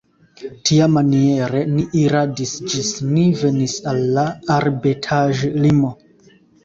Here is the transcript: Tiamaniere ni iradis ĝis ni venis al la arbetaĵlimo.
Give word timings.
Tiamaniere 0.67 1.59
ni 1.73 1.85
iradis 2.03 2.55
ĝis 2.71 2.89
ni 3.11 3.27
venis 3.43 3.77
al 3.93 4.01
la 4.17 4.25
arbetaĵlimo. 4.59 5.93